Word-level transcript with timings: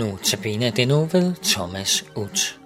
Nu 0.00 0.16
tabiner 0.16 0.70
det 0.70 0.88
nu 0.88 0.94
ved 0.94 1.34
Thomas 1.52 2.04
Ut. 2.16 2.60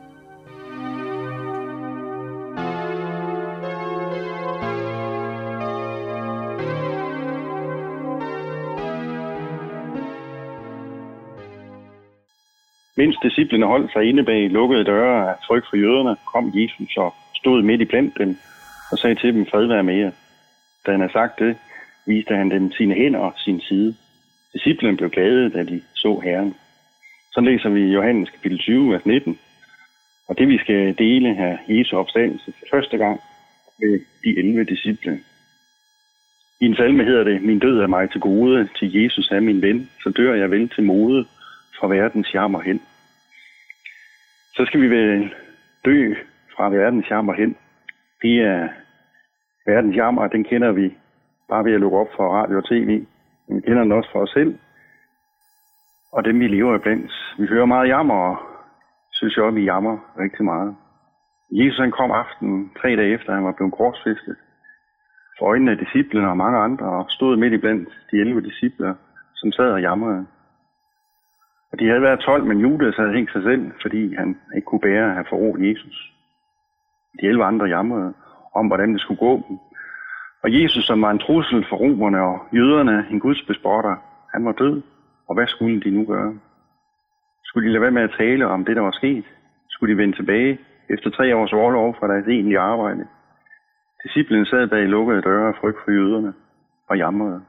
Mens 12.96 13.16
disciplene 13.22 13.67
holdt 13.67 13.92
sig 13.92 14.04
inde 14.04 14.24
bag 14.24 14.51
lukkede 14.51 14.85
døre 14.85 15.31
af 15.31 15.35
frygt 15.47 15.67
for 15.71 15.76
jøderne, 15.76 16.16
kom 16.33 16.52
Jesus 16.55 16.97
og 16.97 17.15
stod 17.34 17.62
midt 17.62 17.80
i 17.80 17.84
blandt 17.84 18.19
dem 18.19 18.38
og 18.92 18.98
sagde 18.98 19.15
til 19.15 19.34
dem, 19.34 19.47
fred 19.47 19.66
være 19.66 19.83
med 19.83 19.95
jer. 19.95 20.10
Da 20.87 20.91
han 20.91 21.01
havde 21.01 21.12
sagt 21.12 21.38
det, 21.38 21.56
viste 22.06 22.37
han 22.37 22.50
dem 22.50 22.72
sine 22.72 22.94
hænder 22.94 23.20
og 23.20 23.32
sin 23.36 23.60
side. 23.60 23.94
Disciplene 24.52 24.96
blev 24.96 25.10
glade, 25.10 25.50
da 25.50 25.62
de 25.62 25.82
så 25.94 26.20
Herren. 26.24 26.54
Så 27.32 27.40
læser 27.40 27.68
vi 27.68 27.80
Johannes 27.80 28.30
kapitel 28.30 28.58
20, 28.58 28.92
vers 28.92 29.06
19. 29.06 29.38
Og 30.28 30.38
det 30.38 30.48
vi 30.48 30.58
skal 30.58 30.98
dele 30.98 31.34
her, 31.34 31.58
Jesu 31.68 31.96
opstandelse 31.96 32.52
for 32.58 32.66
første 32.76 32.98
gang 32.98 33.20
med 33.78 34.00
de 34.24 34.38
11 34.38 34.64
disciple. 34.64 35.20
I 36.60 36.64
en 36.64 36.76
salme 36.76 37.04
hedder 37.04 37.24
det, 37.24 37.42
min 37.42 37.58
død 37.58 37.80
er 37.80 37.86
mig 37.86 38.10
til 38.10 38.20
gode, 38.20 38.68
til 38.78 39.02
Jesus 39.02 39.30
er 39.30 39.40
min 39.40 39.62
ven, 39.62 39.90
så 40.02 40.10
dør 40.16 40.34
jeg 40.34 40.50
vel 40.50 40.68
til 40.68 40.84
mode 40.84 41.26
fra 41.78 41.88
verdens 41.88 42.34
jammer 42.34 42.60
hen. 42.60 42.82
Så 44.54 44.64
skal 44.66 44.80
vi 44.80 44.90
vel 44.90 45.34
dø 45.84 46.14
fra 46.56 46.70
verdens 46.70 47.10
jammer 47.10 47.34
hen. 47.34 47.56
Det 48.22 48.40
er 48.40 48.68
verdens 49.66 49.96
jammer, 49.96 50.26
den 50.26 50.44
kender 50.44 50.72
vi 50.72 50.94
bare 51.48 51.64
ved 51.64 51.72
at 51.72 51.80
lukke 51.80 51.98
op 51.98 52.08
for 52.16 52.34
radio 52.34 52.56
og 52.56 52.68
tv. 52.68 53.04
Men 53.46 53.56
vi 53.56 53.60
kender 53.60 53.82
den 53.82 53.92
også 53.92 54.10
for 54.12 54.20
os 54.20 54.30
selv. 54.30 54.59
Og 56.12 56.24
dem 56.24 56.40
vi 56.40 56.48
lever 56.48 56.74
iblandt. 56.74 57.12
Vi 57.38 57.46
hører 57.46 57.66
meget 57.66 57.88
jammer, 57.88 58.14
og 58.14 58.36
synes 59.12 59.36
jeg 59.36 59.46
at 59.46 59.54
vi 59.54 59.64
jammer 59.64 59.98
rigtig 60.18 60.44
meget. 60.44 60.76
Jesus 61.52 61.78
han 61.78 61.90
kom 61.90 62.10
aftenen 62.10 62.70
tre 62.80 62.96
dage 62.96 63.14
efter, 63.14 63.34
han 63.34 63.44
var 63.44 63.52
blevet 63.52 63.72
korsfæstet 63.72 64.36
for 65.38 65.47
øjnene 65.47 65.70
af 65.70 65.78
disciplene 65.78 66.28
og 66.28 66.36
mange 66.36 66.58
andre, 66.58 66.86
og 66.86 67.11
stod 67.11 67.36
midt 67.36 67.53
i 67.53 67.56
blandt 67.56 67.88
de 68.11 68.16
11 68.16 68.41
discipler, 68.41 68.94
som 69.34 69.53
sad 69.53 69.70
og 69.72 69.81
jamrede. 69.81 70.27
Og 71.72 71.78
de 71.78 71.88
havde 71.88 72.03
været 72.03 72.20
12, 72.20 72.44
men 72.44 72.58
Judas 72.58 72.97
havde 72.97 73.12
hængt 73.12 73.33
sig 73.33 73.42
selv, 73.42 73.72
fordi 73.83 74.14
han 74.14 74.38
ikke 74.56 74.66
kunne 74.66 74.81
bære 74.81 75.08
at 75.08 75.14
have 75.14 75.27
forrådt 75.28 75.61
Jesus. 75.69 76.12
De 77.20 77.27
11 77.27 77.44
andre 77.44 77.66
jamrede 77.66 78.14
om, 78.55 78.66
hvordan 78.66 78.92
det 78.92 79.00
skulle 79.00 79.19
gå 79.19 79.34
dem. 79.48 79.58
Og 80.42 80.62
Jesus, 80.62 80.84
som 80.84 81.03
var 81.03 81.11
en 81.11 81.19
trussel 81.19 81.66
for 81.69 81.77
romerne 81.77 82.20
og 82.22 82.47
jøderne, 82.53 83.06
en 83.11 83.20
Guds 83.20 83.42
bespotter, 83.42 83.97
han 84.33 84.44
var 84.44 84.53
død. 84.53 84.83
Og 85.31 85.34
hvad 85.36 85.47
skulle 85.47 85.81
de 85.81 85.91
nu 85.91 86.05
gøre? 86.05 86.39
Skulle 87.45 87.67
de 87.67 87.73
lade 87.73 87.83
være 87.83 87.97
med 87.98 88.03
at 88.03 88.14
tale 88.19 88.47
om 88.47 88.64
det, 88.64 88.77
der 88.77 88.83
var 88.83 88.91
sket? 88.91 89.25
Skulle 89.69 89.92
de 89.92 89.98
vende 89.98 90.17
tilbage 90.17 90.59
efter 90.89 91.11
tre 91.11 91.37
års 91.37 91.53
overlov 91.53 91.97
fra 91.98 92.09
deres 92.09 92.27
egentlige 92.28 92.59
arbejde? 92.59 93.06
Disciplen 94.05 94.47
sad 94.47 94.69
bag 94.69 94.87
lukkede 94.87 95.22
døre 95.22 95.48
af 95.48 95.55
frygt 95.61 95.78
for 95.84 95.91
jøderne 95.91 96.33
og 96.89 96.98
jamrede. 96.98 97.41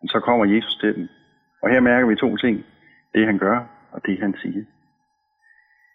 Men 0.00 0.08
så 0.08 0.20
kommer 0.20 0.44
Jesus 0.44 0.76
til 0.76 0.94
dem. 0.96 1.08
Og 1.62 1.70
her 1.70 1.80
mærker 1.80 2.06
vi 2.06 2.16
to 2.16 2.36
ting. 2.36 2.64
Det 3.14 3.26
han 3.26 3.38
gør, 3.38 3.58
og 3.92 4.06
det 4.06 4.20
han 4.20 4.34
siger. 4.42 4.64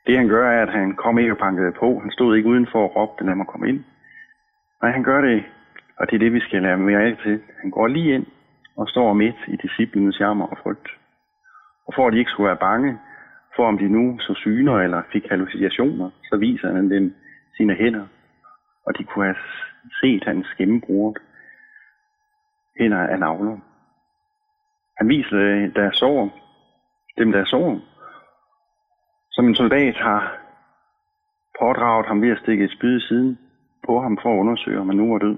Det 0.08 0.18
han 0.18 0.28
gør, 0.28 0.52
er, 0.52 0.62
at 0.62 0.72
han 0.80 0.96
kom 0.96 1.20
ikke 1.20 1.34
og 1.34 1.38
bankede 1.38 1.72
på. 1.72 2.00
Han 2.00 2.12
stod 2.12 2.36
ikke 2.36 2.50
udenfor 2.50 2.84
og 2.84 2.96
råbte, 2.96 3.26
lad 3.26 3.36
mig 3.36 3.48
komme 3.48 3.70
ind. 3.70 3.84
Nej, 4.82 4.92
han 4.92 5.04
gør 5.04 5.22
det, 5.22 5.44
og 5.98 6.08
det 6.10 6.16
er 6.16 6.20
det, 6.20 6.34
vi 6.34 6.40
skal 6.40 6.62
lære 6.62 6.78
mere 6.78 7.04
af 7.04 7.18
til. 7.24 7.42
Han 7.62 7.72
går 7.72 7.88
lige 7.88 8.14
ind 8.16 8.26
og 8.78 8.90
står 8.90 9.14
midt 9.14 9.36
i 9.48 9.56
disciplinens 9.56 10.20
jammer 10.20 10.48
og 10.48 10.58
frygt. 10.64 10.90
Og 11.88 11.94
for 11.96 12.08
at 12.08 12.14
de 12.14 12.20
ikke 12.20 12.32
skulle 12.32 12.48
være 12.48 12.66
bange, 12.70 13.00
for 13.56 13.68
om 13.68 13.78
de 13.78 13.88
nu 13.88 14.20
så 14.20 14.34
syner 14.34 14.76
eller 14.76 15.02
fik 15.12 15.26
hallucinationer, 15.30 16.10
så 16.24 16.38
viser 16.38 16.74
han 16.74 16.92
dem 16.92 17.16
sine 17.58 17.76
hænder, 17.76 18.08
og 18.86 18.98
de 18.98 19.04
kunne 19.04 19.26
have 19.26 19.36
set 20.02 20.24
hans 20.24 20.48
gennembrud 20.58 21.14
hænder 22.80 23.08
af 23.08 23.20
navler. 23.20 23.58
Han 24.98 25.10
viser 25.10 25.72
deres 25.76 25.98
sår, 25.98 26.30
dem 27.18 27.32
der 27.32 27.46
sår, 27.46 27.80
som 29.32 29.48
en 29.48 29.56
soldat 29.56 29.96
har 29.96 30.38
pådraget 31.60 32.06
ham 32.06 32.22
ved 32.22 32.30
at 32.30 32.40
stikke 32.40 32.64
et 32.66 32.72
spyd 32.72 32.98
i 32.98 33.08
siden 33.08 33.40
på 33.86 34.02
ham 34.02 34.18
for 34.22 34.34
at 34.34 34.40
undersøge, 34.40 34.80
om 34.80 34.90
han 34.90 34.98
nu 34.98 35.12
var 35.12 35.20
død. 35.20 35.38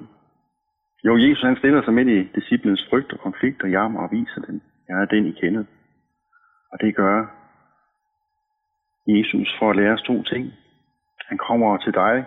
Jo, 1.05 1.17
Jesus 1.17 1.43
han 1.43 1.55
stiller 1.55 1.81
sig 1.83 1.93
midt 1.93 2.07
i 2.07 2.29
disciplens 2.39 2.87
frygt 2.89 3.13
og 3.13 3.19
konflikt 3.19 3.63
og 3.63 3.71
jammer 3.71 3.99
og 4.01 4.09
viser 4.11 4.41
dem, 4.41 4.61
jeg 4.89 5.01
er 5.01 5.05
den, 5.05 5.25
I 5.25 5.31
kender. 5.31 5.63
Og 6.71 6.77
det 6.81 6.95
gør 6.95 7.17
Jesus 9.07 9.55
for 9.59 9.69
at 9.69 9.75
lære 9.75 9.93
os 9.93 10.01
to 10.01 10.23
ting. 10.23 10.53
Han 11.29 11.38
kommer 11.38 11.77
til 11.77 11.93
dig 11.93 12.25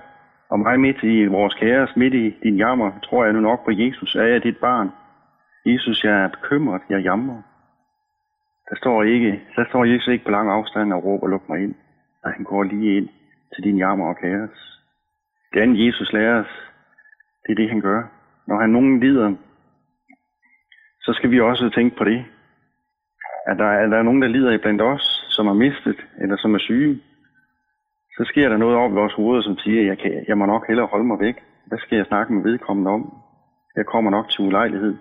og 0.51 0.59
mig 0.59 0.81
midt 0.81 1.03
i 1.03 1.27
vores 1.27 1.55
kæres, 1.55 1.97
midt 1.97 2.15
i 2.15 2.31
din 2.43 2.57
jammer, 2.57 2.99
tror 3.05 3.25
jeg 3.25 3.33
nu 3.33 3.41
nok 3.41 3.65
på 3.65 3.71
Jesus. 3.71 4.15
Er 4.15 4.23
jeg 4.23 4.43
dit 4.43 4.59
barn? 4.59 4.91
Jesus, 5.67 6.05
jeg 6.05 6.25
er 6.25 6.29
bekymret, 6.29 6.83
jeg 6.91 7.03
jammer. 7.03 7.43
Der 8.71 8.77
står, 8.77 9.03
ikke, 9.03 9.43
der 9.57 9.65
står 9.69 9.85
Jesus 9.85 10.09
ikke 10.09 10.25
på 10.25 10.31
lang 10.31 10.51
afstand 10.51 10.93
og 10.93 11.05
råber, 11.05 11.27
luk 11.29 11.49
mig 11.49 11.63
ind. 11.63 11.75
Nej, 12.25 12.33
han 12.33 12.45
går 12.45 12.63
lige 12.63 12.97
ind 12.97 13.09
til 13.55 13.65
din 13.65 13.79
jammer 13.79 14.07
og 14.09 14.17
kæres. 14.17 14.81
Det 15.53 15.61
andet 15.61 15.87
Jesus 15.87 16.13
lærer 16.13 16.41
os, 16.41 16.73
det 17.47 17.53
er 17.53 17.57
det, 17.57 17.71
han 17.71 17.81
gør. 17.81 18.22
Når 18.47 18.61
han 18.61 18.71
nogen 18.71 19.01
lider, 19.01 19.35
så 21.01 21.13
skal 21.13 21.31
vi 21.31 21.41
også 21.41 21.71
tænke 21.75 21.97
på 21.97 22.05
det. 22.05 22.25
At 23.47 23.59
der, 23.59 23.65
er 23.65 23.87
der 23.87 23.97
er 23.99 24.03
nogen, 24.03 24.23
der 24.23 24.29
lider 24.29 24.59
blandt 24.59 24.83
os, 24.83 25.27
som 25.29 25.47
er 25.47 25.55
mistet, 25.55 26.07
eller 26.21 26.37
som 26.37 26.55
er 26.55 26.59
syge, 26.59 27.01
så 28.17 28.25
sker 28.25 28.49
der 28.49 28.57
noget 28.57 28.77
over 28.77 28.89
vores 28.89 29.13
hoveder, 29.13 29.43
som 29.43 29.59
siger, 29.59 29.83
jeg, 29.83 29.99
kan, 29.99 30.25
jeg 30.29 30.39
må 30.39 30.47
nok 30.47 30.67
hellere 30.67 30.87
holde 30.87 31.05
mig 31.05 31.21
væk. 31.21 31.37
Hvad 31.67 31.79
skal 31.79 31.97
jeg 31.97 32.07
snakke 32.07 32.33
med 32.33 32.43
vedkommende 32.43 32.91
om? 32.91 33.15
Jeg 33.77 33.87
kommer 33.87 34.11
nok 34.11 34.31
til 34.31 34.45
ulejlighed. 34.45 34.97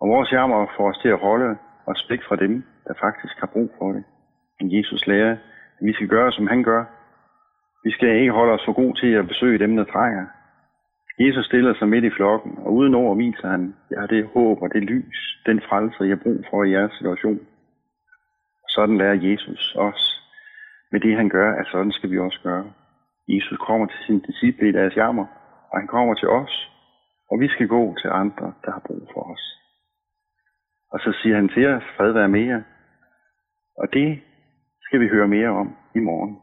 Og 0.00 0.08
vores 0.08 0.32
jammer 0.32 0.66
får 0.76 0.88
os 0.88 0.98
til 0.98 1.08
at 1.08 1.18
holde 1.18 1.56
os 1.86 2.06
væk 2.10 2.20
fra 2.28 2.36
dem, 2.36 2.64
der 2.86 2.94
faktisk 3.00 3.34
har 3.40 3.46
brug 3.46 3.70
for 3.78 3.92
det. 3.92 4.04
Men 4.60 4.78
Jesus 4.78 5.06
lærer, 5.06 5.32
at 5.78 5.86
vi 5.86 5.92
skal 5.92 6.08
gøre, 6.08 6.32
som 6.32 6.46
han 6.46 6.62
gør. 6.62 6.84
Vi 7.84 7.90
skal 7.90 8.20
ikke 8.20 8.32
holde 8.32 8.52
os 8.52 8.64
for 8.64 8.72
god 8.72 8.94
til 8.94 9.12
at 9.12 9.28
besøge 9.28 9.58
dem, 9.58 9.76
der 9.76 9.84
trænger. 9.84 10.26
Jesus 11.18 11.46
stiller 11.46 11.74
sig 11.74 11.88
midt 11.88 12.04
i 12.04 12.10
flokken, 12.10 12.58
og 12.58 12.72
uden 12.72 12.94
ord 12.94 13.16
viser 13.16 13.48
han, 13.48 13.74
jeg 13.90 14.00
har 14.00 14.06
det 14.06 14.26
håb 14.34 14.62
og 14.62 14.70
det 14.74 14.82
lys, 14.82 15.42
den 15.46 15.60
frelse, 15.68 16.04
jeg 16.04 16.16
har 16.16 16.22
brug 16.22 16.44
for 16.50 16.64
i 16.64 16.70
jeres 16.70 16.92
situation. 16.92 17.40
Sådan 18.68 18.98
lærer 18.98 19.22
Jesus 19.22 19.76
os. 19.78 20.22
Med 20.92 21.00
det 21.00 21.16
han 21.16 21.28
gør, 21.28 21.52
at 21.60 21.66
sådan 21.72 21.92
skal 21.92 22.10
vi 22.10 22.18
også 22.18 22.40
gøre. 22.42 22.72
Jesus 23.28 23.58
kommer 23.66 23.86
til 23.86 23.98
sin 24.06 24.20
disciple 24.20 24.68
i 24.68 24.72
deres 24.72 24.96
jammer, 24.96 25.26
og 25.70 25.78
han 25.78 25.86
kommer 25.86 26.14
til 26.14 26.28
os, 26.28 26.70
og 27.30 27.40
vi 27.40 27.48
skal 27.48 27.68
gå 27.68 27.96
til 28.02 28.10
andre, 28.12 28.52
der 28.64 28.70
har 28.72 28.82
brug 28.86 29.08
for 29.14 29.32
os. 29.32 29.44
Og 30.92 31.00
så 31.00 31.18
siger 31.22 31.36
han 31.36 31.48
til 31.48 31.66
os, 31.66 31.82
fred 31.96 32.12
være 32.12 32.28
med 32.28 32.44
jer. 32.44 32.62
Og 33.78 33.86
det 33.92 34.20
skal 34.82 35.00
vi 35.00 35.08
høre 35.08 35.28
mere 35.28 35.48
om 35.48 35.76
i 35.94 35.98
morgen. 35.98 36.38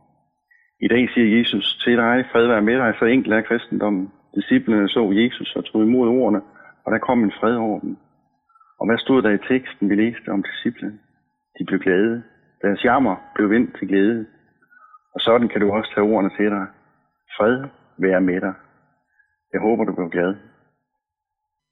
I 0.81 0.87
dag 0.87 1.09
siger 1.13 1.37
Jesus 1.37 1.77
til 1.83 1.97
dig, 1.97 2.25
fred 2.31 2.47
være 2.47 2.61
med 2.61 2.77
dig, 2.77 2.93
så 2.99 3.05
enkelt 3.05 3.33
er 3.33 3.41
kristendommen. 3.41 4.11
Disciplerne 4.35 4.89
så 4.89 5.11
Jesus 5.11 5.55
og 5.55 5.65
tog 5.65 5.81
imod 5.83 6.09
ordene, 6.09 6.41
og 6.85 6.91
der 6.91 6.97
kom 6.97 7.23
en 7.23 7.33
fred 7.39 7.55
over 7.55 7.79
dem. 7.79 7.97
Og 8.79 8.85
hvad 8.87 8.97
stod 8.97 9.21
der 9.21 9.29
i 9.29 9.45
teksten, 9.47 9.89
vi 9.89 9.95
læste 9.95 10.29
om 10.29 10.43
disciplene? 10.43 10.99
De 11.59 11.65
blev 11.65 11.79
glade. 11.79 12.23
Deres 12.61 12.83
jammer 12.83 13.15
blev 13.35 13.49
vendt 13.49 13.77
til 13.77 13.87
glæde. 13.87 14.25
Og 15.15 15.19
sådan 15.21 15.47
kan 15.49 15.61
du 15.61 15.71
også 15.71 15.91
tage 15.93 16.07
ordene 16.13 16.31
til 16.37 16.49
dig. 16.49 16.65
Fred 17.37 17.63
være 17.97 18.21
med 18.21 18.41
dig. 18.41 18.53
Jeg 19.53 19.61
håber, 19.61 19.83
du 19.83 19.93
bliver 19.93 20.09
glad. 20.09 20.35